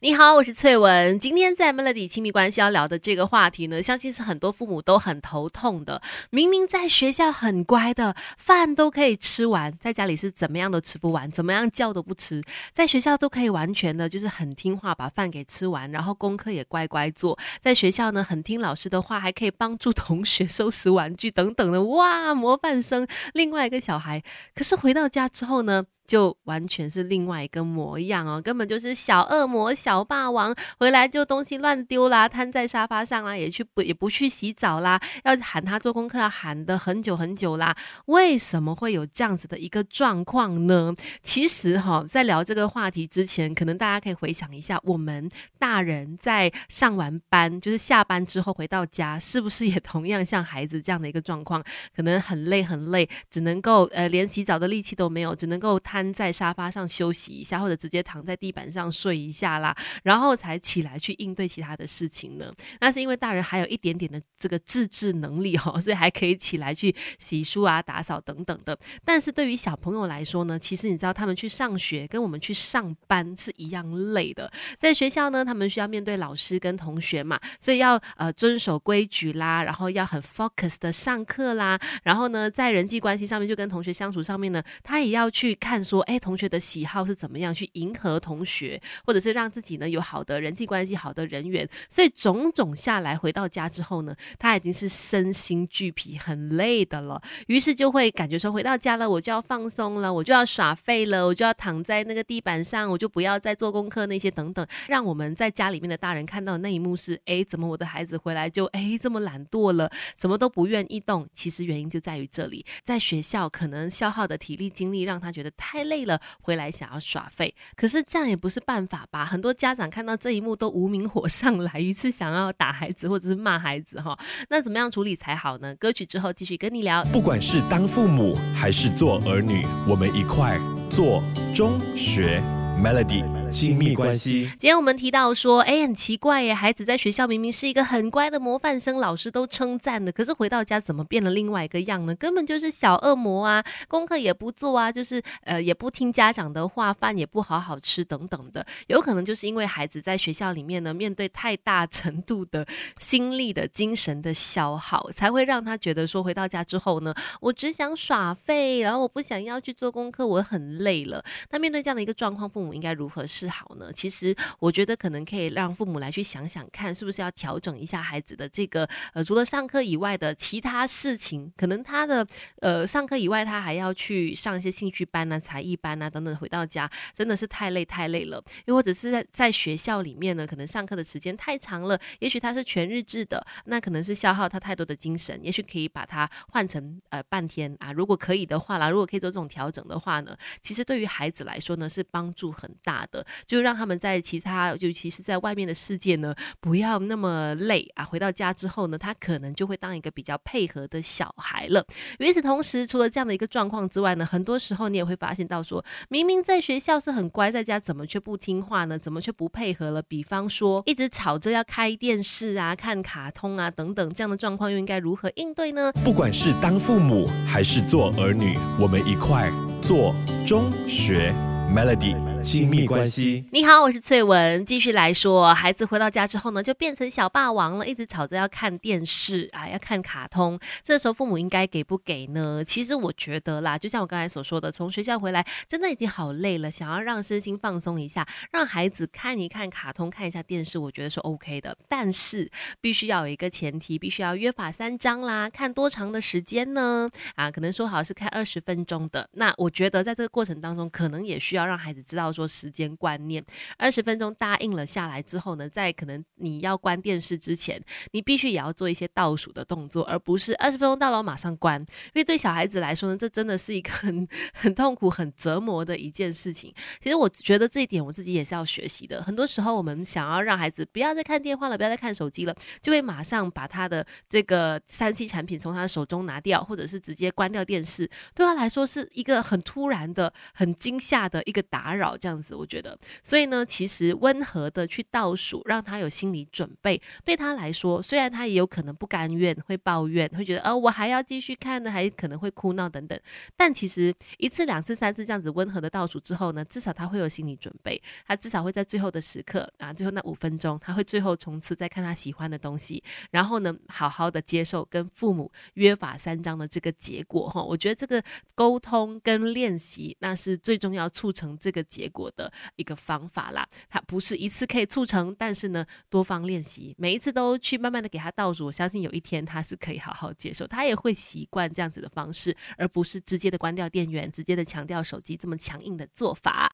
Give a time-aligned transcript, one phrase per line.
[0.00, 1.18] 你好，我是翠文。
[1.18, 6.00] 今天在 Melody 亲密关系要聊的这个话题呢，相信是很多父母都很头痛的。
[6.30, 12.40] 明明在学校很乖的，饭都可以吃完，在家里是怎么样都吃不完，怎么样叫都不吃。
[12.72, 17.36] 在学校都可以完全的，就是很听话，把饭给吃完，然后功课也乖乖做。
[17.60, 23.04] 在学校呢，很听老师的话，还可以帮助同学收拾玩具等等的，哇，模范生。
[23.34, 24.22] 另外一个小孩，
[24.54, 25.86] 可是回到家之后呢？
[26.08, 37.76] 就完全是另外一个模样哦，根本就是小恶魔、小霸王，回来就东西乱丢啦，瘫在沙发上啦，也去不也不去洗澡啦，要喊他做功课要喊的很久很久啦。
[38.06, 40.94] 为什么会有这样子的一个状况呢？
[41.22, 51.62] 其实哈，在聊这个话题之前，可能大家可以回想一下，我们大人在上完班，就是下班之后回到家，是不是也同样像孩子这样的一个状况？
[51.94, 55.97] 可能很累很累，只能够呃连洗澡的力气都没有，只能够瘫。
[55.98, 62.50] 瘫在沙发上休息一下，或者直接躺在地板上睡一下啦，然后才起来去应对其他的事情呢。
[62.80, 68.78] 那是因为大人还有一点点的这个自制能力哈，所以还可以起来去洗漱啊、打扫等等的。
[69.04, 74.50] 但是对于小朋友来说呢，其实你知道，他们去上学跟我们去上班是一样累的。
[74.78, 85.82] 在学校呢，他们需要面对老师跟同学嘛，所以要呃遵守规矩啦，然后要很 focus 的上课啦，然后呢，在人际关系上面就跟同学相处上面呢，他也要去看。
[85.88, 87.54] 说哎，同学的喜好是怎么样？
[87.54, 91.66] 去迎合同学，或者是让自己呢有好的人际关系、好的人缘。
[91.88, 97.20] 所以种种下来，回到家之后呢，他已经是身心俱疲、很累的了。
[97.46, 104.64] 于是就会感觉说，回到家了，我就要放松了，我就要耍废了，我就要躺在那个地板上，我就不要再做功课那些等等。
[104.88, 111.26] 让我们在家里面的大人看到那一幕是：哎，怎么我的孩子回来就哎这么懒惰了，什么都不愿意动？
[111.32, 115.77] 其实原因就在于这里，在学校可能消耗的体力精力让他觉得太。
[115.78, 119.24] 太累了，回来想要耍废，可是这样也不是办法吧？
[119.24, 124.18] 很多家长看到这一幕都无名火上来， 于是想要打孩子或者是骂孩子哈。
[124.50, 125.72] 那怎么样处理才好呢？
[125.76, 127.04] 歌曲之后继续跟你聊。
[127.12, 130.58] 不管是当父母还是做儿女，我们一块
[130.90, 131.22] 做
[131.54, 132.42] 中学
[132.82, 133.22] Melody。
[133.50, 134.44] 亲密关系。
[134.58, 142.14] 今天我们提到说，哎，很奇怪耶，孩子在学校明明是一个很乖的模范生，老师都称赞的，可是回到家怎么变了另外一个样呢？
[142.14, 148.64] 根本就是小恶魔啊，功课也不做啊，就是呃也不听家长的话，饭也不好好吃等等的。
[148.88, 152.66] 有可能就是因为孩子在学校里面呢，面对太大程度的
[152.98, 161.24] 心力的精神的消耗，才会让他觉得说，回到家之后呢，我只想耍废，然后我不想要去做功课，我很累了。
[161.50, 163.26] 那面对这样的一个状况，父母应该如何？
[163.38, 172.26] 是好呢，其实我觉得可能可以让父母来去想想看，是不是要调整一下孩子的这个呃，除了上课以外的其他事情，可能他的
[172.60, 176.34] 呃上课以外，他还要去上一些兴趣班啊、才艺班啊等等。
[176.38, 193.26] 回到家真的是太累太累了，又或者是在在学校里面呢，可能上课的时间太长了，也许他是全日制的，那可能是消耗他太多的精神，也许可以把它换成呃半天啊，如果可以的话啦，如果可以做这种调整的话呢，其实对于孩子来说呢，是帮助很大的。
[193.46, 198.04] 就让他们在其他，尤其是在外面的世界呢，不要那么累啊。
[198.04, 201.84] 回到家之后呢，他可能就会当一个比较配合的小孩了。
[202.18, 208.98] 与此同时，除了这样的一个状况之外呢，很多时候你也会发现到，说明明在学校是很乖，在家怎么却不听话呢？
[208.98, 210.02] 怎么却不配合了？
[210.02, 215.92] 比方说，一直吵着要开电视啊、看卡通啊等等，这样的状况又应该如何应对呢？
[216.04, 220.14] 不管是当父母还是做儿女，我们一块做
[220.46, 221.32] 中学
[221.74, 222.16] Melody。
[222.42, 223.44] 亲密关系。
[223.50, 224.64] 你好，我是翠文。
[224.64, 230.58] 继续来说，孩子回到家之后呢，就变成小霸王了，一直吵着要看电视啊，要看卡通。
[230.84, 232.62] 这时候父母应该给不给呢？
[232.64, 241.76] 其实我觉得啦，就像我刚才所说的，从学校回来真的已经好累了，想要让身心放松一下，让孩子看一看卡通，看一下电视，我觉得是 OK 的。
[241.88, 242.48] 但是
[242.80, 245.50] 必须要有一个前提，必须要约法三章啦。
[245.50, 247.10] 看多长的时间呢？
[247.34, 249.28] 啊，可能说好是看二十分钟的。
[249.32, 252.27] 那我觉得在这个过程当中，可能也需要让孩子知道。
[252.32, 253.44] 说时间观念，
[253.76, 257.82] 二十分钟答应了下来之后呢，在可能你要关电视之前，
[258.12, 261.80] 你必须也要做一些倒数的动作，而不是二十分钟到了马上关。
[261.80, 266.74] 因为对小孩子来说呢，这真的是一个很 很痛苦、很折磨的一件事情。
[267.00, 269.22] 其实我觉得这一点我自己也是要学习的。
[269.22, 278.08] 很多时候我们想要让孩子不要再看电话了，不要再看手机了，就会马上把他的这个三 C 产品从他的手中拿掉，或者是直接关掉电视。
[278.34, 282.16] 对他来说是一个很突然的、很惊吓的一个打扰。
[282.18, 282.98] 这样子，我觉得。
[283.22, 293.18] 所以呢，其实温和的去倒数，让他有心理准备，对他来说，虽然他也有可能不甘愿，会抱怨，会觉得，呃，我还要继续看呢，还可能会哭闹等等。
[293.56, 307.62] 但其实一次、两次、三次这样子温和的倒数之后呢，至少他会有心理准备，他至少会在最后的时刻啊，最后那五分钟，他会最后从此再看他喜欢的东西，然后呢，好好的接受跟父母约法三章的这个结果哈。
[307.62, 308.22] 我觉得这个
[308.54, 313.68] 沟通跟练习，那是最重要促成这个结结果的一个方法啦。
[313.90, 326.66] 它不是一次可以促成，但是呢，多方练习，每一次都去慢慢的给他倒数，我相信有一天他是可以好好接受，他也会习惯这样子的方式，而不是直接的关掉电源，直接的强调手机这么强硬的做法。